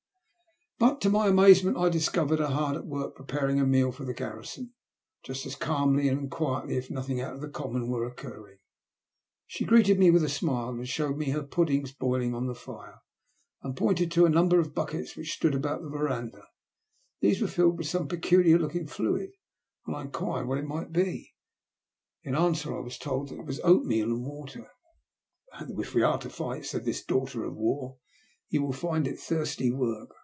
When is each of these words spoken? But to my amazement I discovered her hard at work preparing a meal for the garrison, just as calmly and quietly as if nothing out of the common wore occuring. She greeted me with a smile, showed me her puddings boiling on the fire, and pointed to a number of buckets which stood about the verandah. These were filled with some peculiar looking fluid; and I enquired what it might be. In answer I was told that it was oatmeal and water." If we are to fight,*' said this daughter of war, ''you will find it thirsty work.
But 0.79 0.99
to 1.01 1.11
my 1.11 1.27
amazement 1.27 1.77
I 1.77 1.89
discovered 1.89 2.39
her 2.39 2.47
hard 2.47 2.75
at 2.75 2.87
work 2.87 3.15
preparing 3.15 3.59
a 3.59 3.67
meal 3.67 3.91
for 3.91 4.03
the 4.03 4.15
garrison, 4.15 4.73
just 5.21 5.45
as 5.45 5.53
calmly 5.55 6.07
and 6.09 6.29
quietly 6.31 6.75
as 6.75 6.85
if 6.85 6.89
nothing 6.89 7.21
out 7.21 7.35
of 7.35 7.41
the 7.41 7.49
common 7.49 7.87
wore 7.87 8.03
occuring. 8.03 8.57
She 9.45 9.63
greeted 9.63 9.99
me 9.99 10.09
with 10.09 10.23
a 10.23 10.29
smile, 10.29 10.83
showed 10.85 11.17
me 11.17 11.29
her 11.29 11.43
puddings 11.43 11.91
boiling 11.91 12.33
on 12.33 12.47
the 12.47 12.55
fire, 12.55 13.01
and 13.61 13.77
pointed 13.77 14.09
to 14.13 14.25
a 14.25 14.29
number 14.31 14.59
of 14.59 14.73
buckets 14.73 15.15
which 15.15 15.35
stood 15.35 15.53
about 15.53 15.83
the 15.83 15.89
verandah. 15.89 16.47
These 17.19 17.41
were 17.43 17.47
filled 17.47 17.77
with 17.77 17.85
some 17.87 18.07
peculiar 18.07 18.57
looking 18.57 18.87
fluid; 18.87 19.29
and 19.85 19.95
I 19.95 20.01
enquired 20.01 20.47
what 20.47 20.57
it 20.57 20.65
might 20.65 20.91
be. 20.91 21.35
In 22.23 22.33
answer 22.33 22.75
I 22.75 22.79
was 22.79 22.97
told 22.97 23.29
that 23.29 23.37
it 23.37 23.45
was 23.45 23.61
oatmeal 23.63 24.07
and 24.09 24.25
water." 24.25 24.71
If 25.77 25.93
we 25.93 26.01
are 26.01 26.17
to 26.17 26.29
fight,*' 26.31 26.65
said 26.65 26.85
this 26.85 27.05
daughter 27.05 27.43
of 27.43 27.55
war, 27.55 27.97
''you 28.49 28.63
will 28.63 28.73
find 28.73 29.07
it 29.07 29.19
thirsty 29.19 29.69
work. 29.69 30.09